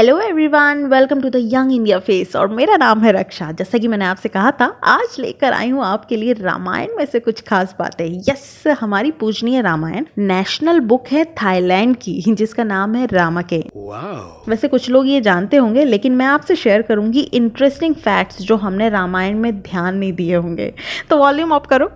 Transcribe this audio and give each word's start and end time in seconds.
Hello 0.00 0.20
everyone 0.20 0.84
welcome 0.90 1.20
to 1.20 1.28
the 1.28 1.36
young 1.52 1.72
India 1.72 1.98
face 1.98 2.36
और 2.36 2.48
मेरा 2.48 2.76
नाम 2.76 3.00
है 3.00 3.10
रक्षा। 3.12 3.50
जैसा 3.52 3.78
कि 3.78 3.88
मैंने 3.88 4.04
आपसे 4.04 4.28
कहा 4.28 4.50
था 4.50 4.66
आज 4.84 5.16
लेकर 5.18 5.52
आई 5.52 5.68
हूँ 5.70 5.84
आपके 5.84 6.16
लिए 6.16 6.32
रामायण 6.32 6.96
में 6.96 7.04
से 7.06 7.20
कुछ 7.20 7.40
खास 7.40 7.74
बातें। 7.78 8.06
यस 8.28 8.62
हमारी 8.80 9.10
पूजनीय 9.10 9.60
रामायण 9.62 10.04
नेशनल 10.18 10.80
बुक 10.82 11.08
है 11.08 11.24
थाईलैंड 11.42 11.96
की 11.96 12.22
जिसका 12.28 12.64
नाम 12.64 12.94
है 12.94 13.06
रामाके। 13.06 13.58
वैसे 14.48 14.68
कुछ 14.68 14.88
लोग 14.90 15.08
ये 15.08 15.20
जानते 15.20 15.56
होंगे 15.56 15.84
लेकिन 15.84 16.16
मैं 16.16 16.26
आपसे 16.26 16.56
शेयर 16.56 16.82
करूँगी 16.82 17.20
इंटरेस्टिंग 17.20 17.94
फैक्ट्स 17.94 18.42
जो 18.42 18.56
हमने 18.56 18.88
रामायण 18.88 19.38
में 19.38 19.52
ध्यान 19.60 19.96
नहीं 19.96 20.12
दिए 20.12 20.34
होंगे। 20.36 20.72
तो 21.10 21.16
वॉल्यूम 21.16 21.52
ऑफ़ 21.52 21.66
करो। 21.66 21.90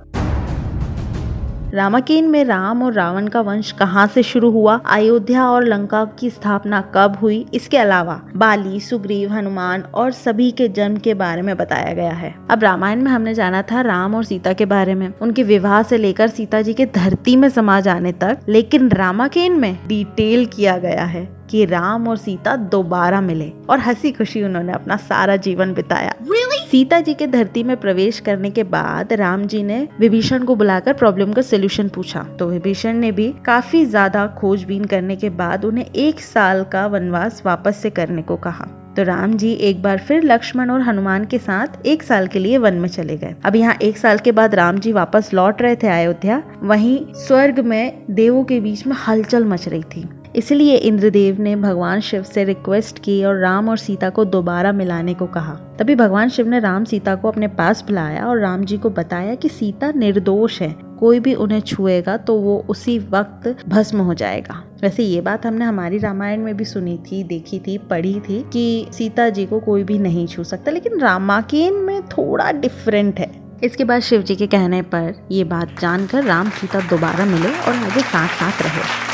रामाकेन 1.75 2.29
में 2.29 2.45
राम 2.45 2.83
और 2.83 2.93
रावण 2.93 3.27
का 3.27 3.41
वंश 3.41 3.73
कहाँ 3.73 4.07
से 4.07 4.23
शुरू 4.23 4.51
हुआ? 4.51 4.81
अयोध्या 4.87 5.51
और 5.51 5.65
लंका 5.65 6.05
की 6.05 6.31
स्थापना 6.31 6.85
कब 6.95 7.17
हुई? 7.23 7.47
इसके 7.55 7.79
अलावा 7.79 8.21
बाली, 8.37 8.81
सुग्रीव, 8.81 9.33
हनुमान 9.33 9.83
और 9.83 10.11
सभी 10.11 10.51
के 10.51 10.69
जन्म 10.69 10.97
के 10.97 11.15
बारे 11.15 11.43
में 11.43 11.57
बताया 11.57 11.93
गया 11.93 12.13
है। 12.13 12.35
अब 12.51 12.63
रामायण 12.63 13.03
में 13.03 13.11
हमने 13.11 13.35
जाना 13.35 13.63
था 13.63 13.81
राम 13.81 14.15
और 14.15 14.25
सीता 14.25 14.53
के 14.53 14.65
बारे 14.65 14.95
में। 14.95 15.13
उनके 15.23 15.43
विवाह 15.43 15.83
से 15.83 15.99
लेकर 15.99 16.29
सीता 16.29 16.63
जी 16.63 16.75
के 16.75 16.87
धरती 16.87 17.37
में 17.37 17.49
समा 17.49 17.81
जाने 17.81 18.13
तक, 18.13 18.39
लेकिन 18.49 18.89
रामाकेन 18.89 19.53
में 19.53 19.79
डिटेल 19.87 20.47
किया 20.47 20.79
गया 20.79 21.05
है 21.05 21.45
कि 21.51 21.65
राम 21.65 22.09
और 22.09 22.17
सीता 22.17 22.57
दोबारा 22.57 23.21
मिले 23.21 23.53
और 23.71 23.79
हँसी 23.79 24.13
खुशी 24.13 24.43
उन्होंने 24.43 24.73
अपना 24.73 24.97
सारा 24.97 25.37
जीवन 25.37 25.75
बिताया। 25.75 26.15
Really? 26.15 26.54
सीता 26.75 26.99
जी 27.01 27.13
के 27.15 27.27
धरती 27.27 27.63
में 27.63 27.77
प्रवेश 27.77 28.19
करने 28.21 28.51
के 28.51 28.63
बाद 28.65 29.13
राम 29.13 29.45
जी 29.47 29.63
ने 29.63 29.77
विभीषण 30.01 30.45
को 30.45 30.55
बुलाकर 30.55 30.93
प्रॉब्लम 30.93 31.33
का 31.33 31.43
सोल्यूशन 31.43 31.89
पूछा। 31.89 32.23
तो 32.39 32.47
विभीषण 32.47 32.97
ने 32.97 33.11
भी 33.13 33.29
काफ़ी 33.45 33.85
ज़्यादा 33.85 34.27
खोजबीन 34.39 34.85
करने 34.85 35.17
के 35.17 35.31
बाद 35.33 35.65
उन्हें 35.65 35.85
एक 35.87 36.21
साल 36.21 36.65
का 36.65 36.87
वनवास 36.87 37.43
वापस 37.47 37.77
से 37.77 37.91
करने 37.91 38.23
को 38.23 38.37
कहा। 38.37 38.67
तो 38.97 39.03
राम 39.03 39.37
जी 39.37 39.53
एक 39.61 39.83
बार 39.83 39.99
फिर 39.99 40.25
लक्ष्मण 40.25 40.71
और 40.71 40.81
हनुमान 40.81 41.25
के 41.25 41.39
साथ 41.39 41.87
एक 41.87 42.03
साल 42.03 42.27
के 42.27 42.39
लिए 42.39 42.59
वन 42.59 42.75
में 42.75 42.89
चले 42.89 43.17
गए। 43.17 43.35
अब 43.45 43.57
यहाँ 43.57 43.77
एक 43.83 43.99
साल 43.99 44.19
के 44.19 44.33
बाद 44.33 44.55
राम 44.55 44.79
जी 44.79 44.93
वापस 44.93 45.31
लौट 45.35 45.63
रहे 45.63 45.77
थे 45.77 45.89
अयोध्या। 45.91 46.43
वहीं 46.63 46.99
स्वर्ग 47.19 47.61
में 47.61 48.05
देवों 48.11 48.45
के 48.45 48.61
बीच 48.61 48.87
में 48.87 48.97
हलचल 49.07 49.45
मच 49.45 49.69
रही 49.69 49.83
थी। 49.87 50.09
इसलिए 50.35 50.77
इंद्रदेव 50.77 51.41
ने 51.41 51.55
भगवान 51.57 52.01
शिव 52.01 52.23
से 52.23 52.45
रिक्वेस्ट 52.45 52.99
की 52.99 53.23
और 53.25 53.37
राम 53.39 53.69
और 53.69 53.79
सीता 53.79 54.09
को 54.11 54.25
दोबारा 54.25 54.73
मिलाने 54.73 55.15
को 55.15 55.27
कहा। 55.27 55.53
तभी 55.79 55.95
भगवान 55.95 56.29
शिव 56.29 56.49
ने 56.49 56.59
राम 56.61 56.85
सीता 56.85 57.15
को 57.15 57.29
अपने 57.29 57.49
पास 57.51 57.83
बुलाया 57.83 58.27
और 58.27 58.41
राम 58.41 58.65
जी 58.65 58.79
को 58.79 58.91
बताया 58.91 59.35
कि 59.35 59.49
सीता 59.49 59.93
निर्दोष 59.93 60.61
है, 60.63 60.75
कोई 61.01 61.21
भी 61.21 61.35
उन्हें 61.35 61.61
छुएगा 61.61 62.17
तो 62.17 62.37
वो 62.37 62.59
उसी 62.69 62.99
वक्त 63.11 63.65
भस्म 63.69 64.01
हो 64.01 64.15
जाएगा। 64.15 64.63
वैसे 64.83 65.03
ये 65.03 65.21
बात 65.21 65.47
हमने 65.47 65.65
हमारी 65.65 65.99
रामायण 65.99 66.41
में 66.41 66.57
भी 66.57 66.65
सुनी 66.65 66.99
थी, 67.03 67.23
देखी 67.25 67.59
थी, 67.59 67.79
पढ़ी 67.81 68.19
थी 68.21 68.43
कि 68.53 68.87
सीता 68.93 69.29
जी 69.29 69.47
को 69.47 69.61
कोई 69.61 69.85
भी 69.85 69.99
नहीं 70.01 70.27
छू 70.27 70.45
सकता, 70.45 70.71
लेकिन 70.71 71.01
रामाकेन 71.01 71.75
में 71.77 72.03
थोड़ा 72.09 72.51
डिफरेंट 72.53 73.21
है। 73.21 73.31
इसके 73.63 73.85
बाद 73.85 74.01
शिव 74.03 74.23
जी 74.23 74.37
के 74.37 74.47
कहने 74.49 74.83
पर 74.85 75.15
ये 75.31 75.45
बात 75.47 75.81
जानकर 75.81 76.25
राम 76.25 76.51
सीता 76.51 76.81
दोबारा 76.91 77.25
मिले 77.25 77.49
और 77.49 77.75
आगे 77.75 78.01
साथ 78.03 78.29
साथ 78.29 78.63
रहे। 78.63 79.14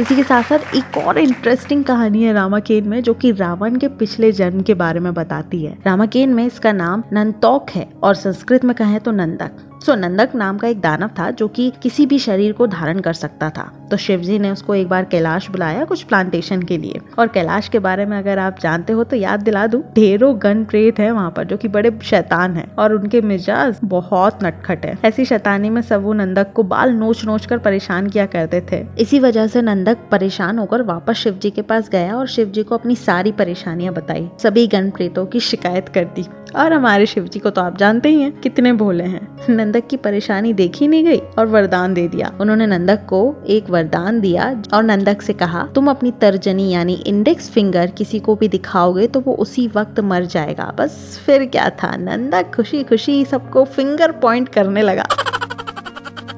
इसी 0.00 0.16
के 0.16 0.22
साथ 0.22 0.42
साथ 0.42 0.74
एक 0.74 0.96
और 0.98 1.18
इंटरेस्टिंग 1.18 1.84
कहानी 1.84 2.22
है 2.22 2.32
रामाकेन 2.32 2.88
में, 2.88 3.02
जो 3.02 3.14
कि 3.14 3.32
रावण 3.32 3.76
के 3.76 3.88
पिछले 3.88 4.32
जन्म 4.32 4.62
के 4.62 4.74
बारे 4.74 5.00
में 5.00 5.14
बताती 5.14 5.64
है। 5.64 5.78
रामाकेन 5.86 6.34
में 6.34 6.46
इसका 6.46 6.72
नाम 6.72 7.02
नंतोक 7.12 7.70
है 7.70 7.88
और 8.02 8.14
संस्कृत 8.14 8.64
में 8.64 8.76
कहें 8.76 9.00
तो 9.00 9.10
नंदक। 9.10 9.71
सो 9.82 9.94
नंदक 9.94 10.34
नाम 10.34 10.58
का 10.58 10.68
एक 10.68 10.80
दानव 10.80 11.10
था 11.18 11.30
जो 11.30 11.48
कि 11.48 11.72
किसी 11.82 12.06
भी 12.06 12.18
शरीर 12.18 12.52
को 12.52 12.66
धारण 12.66 13.00
कर 13.00 13.12
सकता 13.12 13.50
था। 13.50 13.62
तो 13.90 13.96
शिव 13.96 14.20
जी 14.20 14.38
ने 14.38 14.50
उसको 14.50 14.74
एक 14.74 14.88
बार 14.88 15.04
कैलाश 15.04 15.50
बुलाया 15.50 15.84
कुछ 15.84 16.02
प्लांटेशन 16.02 16.62
के 16.62 16.78
लिए। 16.78 17.00
और 17.18 17.28
कैलाश 17.28 17.68
के 17.68 17.78
बारे 17.78 18.06
में 18.06 18.18
अगर 18.18 18.38
आप 18.38 18.58
जानते 18.60 18.92
हो 18.92 19.04
तो 19.04 19.16
याद 19.16 19.42
दिला 19.42 19.66
दू, 19.66 19.82
ढेरों 19.94 20.42
गन 20.42 20.64
प्रेत 20.64 20.98
है 20.98 21.12
वहाँ 21.12 21.30
पर, 21.30 21.44
जो 21.44 21.56
कि 21.56 21.68
बड़े 21.68 21.98
शैतान 22.02 22.54
है 22.54 22.66
और 22.78 22.94
उनके 22.94 23.20
मिजाज 23.20 23.78
बहुत 23.84 24.44
नटखट 24.44 24.86
है। 24.86 24.98
ऐसी 25.04 25.24
शैतानी 25.24 25.70
में 25.70 25.82
सब 25.82 26.02
वो 26.02 26.12
नंदक 26.12 26.52
को 26.52 26.62
बाल 26.62 26.90
नोच 26.90 27.24
नोच 27.24 27.46
कर 27.46 27.58
परेशान 27.58 28.08
किया 28.08 28.26
करते 28.26 28.60
थे। 28.72 28.86
इसी 28.98 29.18
वजह 29.18 29.46
से 29.46 29.62
नंदक 29.62 29.98
परेशान 30.10 30.58
होकर 30.58 30.82
वापस 30.82 31.14
शिव 31.14 31.34
जी 31.34 31.50
के 31.50 31.62
पास 31.62 31.88
गया 31.88 32.16
और 32.16 32.26
शिव 32.26 32.46
जी 32.46 32.62
को 32.62 32.76
अपनी 32.76 32.96
सारी 32.96 33.32
परेशानियाँ 33.32 33.94
बताई। 33.94 34.28
सभी 34.42 34.66
गन 34.66 34.90
प्रेतों 34.90 35.26
की 35.26 35.40
शिकायत 35.40 35.88
कर 35.88 36.04
दी। 36.04 36.26
और 36.56 36.72
हमारे 36.72 37.06
शिव 37.06 37.24
जी 37.24 37.38
को 37.38 37.50
तो 37.50 37.60
आप 37.60 37.78
जानते 37.78 38.08
ही 38.08 38.20
हैं 38.20 38.32
कितने 38.32 38.72
भोले 38.72 39.04
हैं। 39.04 39.28
नंदक 39.50 39.71
की 39.80 39.96
परेशानी 39.96 40.52
देखी 40.52 40.88
नहीं 40.88 41.04
गई 41.04 41.18
और 41.38 41.46
वरदान 41.46 41.94
दे 41.94 42.06
दिया। 42.08 42.32
उन्होंने 42.40 42.66
नंदक 42.66 43.04
को 43.08 43.22
एक 43.46 43.70
वरदान 43.70 44.20
दिया 44.20 44.62
और 44.74 44.82
नंदक 44.82 45.22
से 45.22 45.32
कहा, 45.32 45.66
तुम 45.74 45.90
अपनी 45.90 46.10
तर्जनी 46.10 46.68
यानी 46.70 46.94
इंडेक्स 47.06 47.50
फिंगर 47.50 47.90
किसी 47.90 48.20
को 48.20 48.34
भी 48.34 48.48
दिखाओगे 48.48 49.06
तो 49.06 49.20
वो 49.20 49.34
उसी 49.34 49.66
वक्त 49.68 50.00
मर 50.00 50.24
जाएगा। 50.24 50.72
बस 50.78 51.20
फिर 51.26 51.44
क्या 51.46 51.68
था 51.82 51.96
नंदक 51.96 52.54
खुशी 52.54 52.82
खुशी 52.82 53.24
सबको 53.24 53.64
फिंगर 53.64 54.12
पॉइंट 54.12 54.48
करने 54.48 54.82
लगा। 54.82 55.06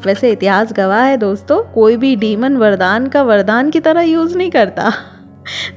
वैसे 0.06 0.30
इतिहास 0.30 0.72
गवाह 0.72 1.02
है 1.02 1.16
दोस्तों, 1.16 1.62
कोई 1.64 1.96
भी 1.96 2.14
डीमन 2.16 2.56
वरदान 2.56 3.06
का 3.06 3.22
वरदान 3.22 3.70
की 3.70 3.80
तरह 3.80 4.00
यूज़ 4.00 4.36
नहीं 4.38 4.50
करता। 4.50 4.92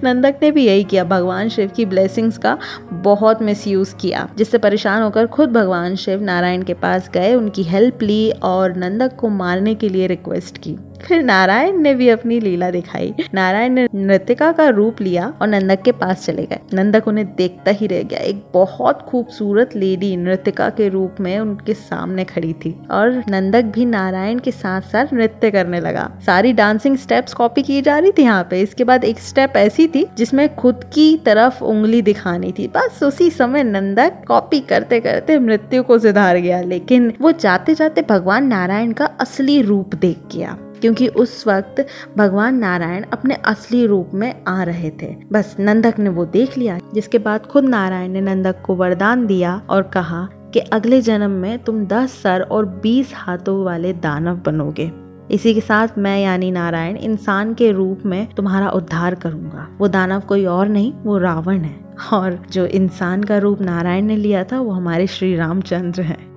नंदक 0.04 0.40
ने 0.42 0.52
भी 0.52 0.66
यही 0.66 0.84
किया। 0.84 1.04
भगवान 1.04 1.50
शिव 1.50 1.70
की 1.76 1.86
ब्लेसिंग्स 1.86 2.38
का 2.38 2.58
बहुत 2.92 3.42
मिसयूज 3.42 3.96
किया, 4.02 4.28
जिससे 4.38 4.58
परेशान 4.58 5.02
होकर 5.02 5.28
खुद 5.28 5.52
भगवान 5.52 5.96
शिव 5.96 6.22
नारायण 6.22 6.64
के 6.64 6.74
पास 6.74 7.10
गए, 7.10 7.34
उनकी 7.36 7.64
हेल्प 7.64 8.02
ली 8.02 8.32
और 8.32 8.76
नंदक 8.76 9.16
को 9.16 9.30
मारने 9.30 9.76
के 9.76 9.90
लिए 9.90 10.08
रिक्वेस्ट 10.08 10.58
की। 10.58 10.76
फिर 11.02 11.24
नारायण 11.24 11.78
ने 11.78 11.94
भी 11.94 12.10
अपनी 12.10 12.40
लीला 12.40 12.70
दिखाई। 12.72 13.14
नारायण 13.34 13.74
ने 13.74 13.88
नृतिका 13.96 14.52
का 14.52 14.68
रूप 14.70 15.02
लिया 15.02 15.34
और 15.42 15.48
नंदक 15.48 15.82
के 15.82 15.92
पास 15.92 16.26
चले 16.26 16.46
गए। 16.46 16.60
नंदक 16.74 17.08
उन्हें 17.08 17.36
देखता 17.36 17.72
ही 17.72 17.88
रह 17.88 18.04
गया। 18.04 18.20
एक 18.20 18.44
बहुत 18.54 19.02
खूबसूरत 19.02 19.76
लेडी 19.76 20.16
नृतिका 20.18 20.70
के 20.70 20.90
रूप 20.90 21.16
में 21.20 21.40
उनके 21.40 21.74
सामने 21.74 22.24
खड़ी 22.24 22.54
थी 22.54 22.76
और 22.92 23.24
नंदक 23.30 23.64
भी 23.64 23.86
नारायण 23.86 24.40
के 24.40 24.52
साथ 24.52 24.82
साथ 24.82 25.14
नृत्य 25.14 25.52
करने 25.52 25.80
लगा। 25.80 26.10
सारी 26.26 26.54
डांसिंग 26.54 26.98
स्टेप्स 26.98 27.34
कॉपी 27.34 27.62
की 27.62 27.82
जा 27.82 27.98
रही 27.98 28.12
थी 28.12 28.24
यहाँ 28.24 28.48
पे। 28.52 28.62
इसके 28.62 28.84
बाद 28.84 29.04
एक 29.04 29.20
स्टेप 29.20 29.54
ऐसी 29.58 29.88
थी 29.88 30.06
जिसमें 30.18 30.56
खुद 30.56 30.84
की 30.94 31.18
तरफ़ 31.18 31.64
उंगली 31.64 32.02
दिखानी 32.02 32.52
थी। 32.52 32.68
बस 32.68 33.04
उसी 33.04 33.30
समय 33.30 33.64
नंदक 33.64 34.22
कॉपी 34.28 34.60
करते 34.60 35.00
करते 35.00 35.40
मृत्यु 35.40 35.84
को 35.84 36.00
सुधार 36.00 36.38
गया। 36.38 36.62
लेकिन 36.62 37.14
वो 37.22 37.32
जाते 37.32 37.76
जाते 37.76 38.02
भगवान 38.10 38.48
नारायण 38.48 38.92
का 38.92 39.06
असली 39.06 39.62
रूप 39.62 39.96
देख 39.96 40.18
गया। 40.36 40.58
क्योंकि 40.82 41.08
उस 41.08 41.48
वक्त 41.48 41.88
भगवान 42.18 42.56
नारायण 42.56 43.06
अपने 43.14 43.36
असली 43.36 43.86
रूप 43.86 44.12
में 44.14 44.44
आ 44.48 44.64
रहे 44.64 44.90
थे। 44.90 45.16
बस 45.32 45.56
नंदक 45.60 46.00
ने 46.00 46.10
वो 46.10 46.26
देख 46.26 46.58
लिया, 46.58 46.80
जिसके 46.94 47.18
बाद 47.18 47.46
खुद 47.46 47.64
नारायण 47.64 48.12
ने 48.12 48.22
नंदक 48.22 48.56
को 48.66 48.76
वरदान 48.76 49.26
दिया 49.26 49.62
और 49.70 49.82
कहा 49.82 50.30
कि 50.54 50.60
अगले 50.60 51.02
जन्म 51.02 51.32
में 51.32 51.60
तुम 51.60 51.86
दस 51.86 52.22
सर 52.24 52.42
और 52.42 52.66
बीस 52.66 53.12
हाथों 53.16 53.64
वाले 53.66 53.94
दानव 53.94 54.36
बनोगे। 54.36 54.92
इसी 55.32 55.54
के 55.54 55.62
साथ 55.62 55.88
मैं 55.98 56.24
यानी 56.24 56.52
नारायण 56.52 56.98
इंसान 56.98 57.54
के 57.54 57.72
रूप 57.72 58.00
में 58.06 58.28
तुम्हारा 58.28 58.70
उद्धार 58.70 59.16
करूँगा। 59.16 59.68
वो 59.78 59.88
दानव 59.88 60.20
कोई 60.20 60.46
और 60.46 60.68
नहीं, 60.68 60.94
वो 60.94 61.18
रावण 61.18 61.58
है। 61.58 61.76
और 62.14 62.44
जो 62.52 62.66
इंसान 62.66 63.24
का 63.24 63.38
रूप 63.38 63.62
नारायण 63.62 64.06
ने 64.06 64.16
लिया 64.16 64.44
था, 64.44 64.60
वो 64.60 64.72
हमारे 64.72 65.08
श्री 65.08 65.36
रामचंद्र 65.36 66.02
हैं। 66.02 66.28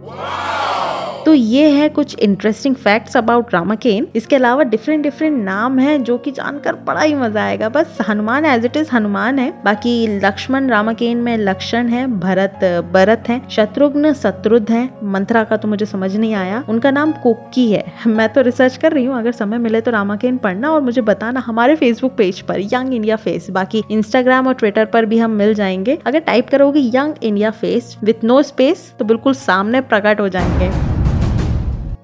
तो 1.27 1.33
ये 1.35 1.69
है 1.71 1.89
कुछ 1.89 2.19
इंटरेस्टिंग 2.19 2.75
फैक्ट्स 2.75 3.17
अबाउट 3.17 3.53
रामाकेन 3.55 4.07
इसके 4.17 4.37
अलावा 4.37 4.63
डिफरेंट 4.65 5.03
डिफरेंट 5.03 5.37
नाम 5.45 5.79
है 5.79 5.99
जो 5.99 6.17
कि 6.19 6.31
जानकर 6.31 6.75
बड़ा 6.87 7.01
ही 7.01 7.15
मज़ा 7.15 7.43
आएगा। 7.43 7.69
बस 7.69 7.99
Hanuman 8.09 8.45
as 8.45 8.65
it 8.65 8.77
is 8.77 8.89
Hanuman 8.93 9.39
है। 9.39 9.51
बाकी 9.65 10.07
लक्ष्मण 10.19 10.69
रामाकेन 10.69 11.19
में 11.19 11.37
लक्षण 11.39 11.89
है, 11.89 12.07
भरत 12.21 12.65
भरत 12.93 13.25
है, 13.29 13.41
शत्रुघ्न 13.51 14.13
शत्रुध 14.13 14.71
है। 14.71 14.89
मंत्रा 15.05 15.43
का 15.45 15.57
तो 15.57 15.69
मुझे 15.69 15.87
समझ 15.87 16.15
नहीं 16.17 16.35
आया। 16.35 16.65
उनका 16.69 16.91
नाम 16.91 17.13
कुक्की 17.13 17.71
है। 17.73 17.85
मैं 18.07 18.29
तो 18.29 18.41
रिसर्च 18.41 18.77
कर 18.77 18.93
रही 18.93 19.05
हूँ। 19.05 19.19
अगर 19.19 19.33
समय 19.33 19.59
मिले 19.59 19.81
तो 19.81 19.91
रामाकेन 19.91 20.37
पढ़ना 20.37 20.71
और 20.71 20.81
मुझे 20.81 21.03
बताना 21.03 21.41
हमारे 21.41 21.77
फेसबुक 21.77 22.17
पेज 22.17 22.41
पर 22.41 22.61
यंग 22.75 22.95
इंडिया 22.95 23.16
फेस 23.16 23.51
बाकी 23.51 23.83
इंस्टाग्राम 23.91 24.47
और 24.47 24.55
ट्विटर 24.55 24.84
पर 24.84 25.07
भी 25.07 25.19
हम 25.19 25.31
मिल 25.33 25.55
जाएँगे। 25.55 25.99
अगर 26.07 26.21
टाइप 26.21 26.49
करोगे 26.49 26.81
young 26.95 27.15
India 27.23 27.51
face 27.53 27.97
with 28.05 28.25
no 28.25 28.43
space 28.43 28.93
तो 28.99 29.05
बिल्कुल 29.05 29.34
सामने 29.37 29.81
प्रकट 29.83 30.21
हो 30.21 30.28
जाएँगे। 30.28 30.90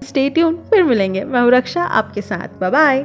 स्टे 0.06 0.28
ट्यून 0.30 0.56
फिर 0.70 0.82
मिलेंगे। 0.82 1.24
मैं 1.24 1.50
रक्षा 1.50 1.82
आपके 1.82 2.22
साथ। 2.22 2.58
Bye 2.60 2.70
bye 2.70 3.04